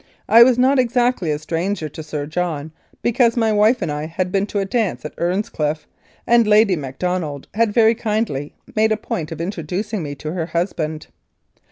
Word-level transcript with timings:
I 0.27 0.41
was 0.41 0.57
not 0.57 0.79
exactly 0.79 1.29
a 1.29 1.37
stranger 1.37 1.87
to 1.87 2.01
Sir 2.01 2.25
John, 2.25 2.71
because 3.03 3.37
my 3.37 3.53
wife 3.53 3.83
and 3.83 3.91
I 3.91 4.07
had 4.07 4.31
been 4.31 4.47
to 4.47 4.57
a 4.57 4.65
dance 4.65 5.05
at 5.05 5.13
Earnscliffe, 5.19 5.85
and 6.25 6.47
Lady 6.47 6.75
Mac 6.75 6.97
donald 6.97 7.47
had 7.53 7.71
very 7.71 7.93
kindly 7.93 8.55
made 8.75 8.91
a 8.91 8.97
point 8.97 9.31
of 9.31 9.39
introducing 9.39 10.01
me 10.01 10.15
to 10.15 10.31
her 10.33 10.47
husband. 10.47 11.05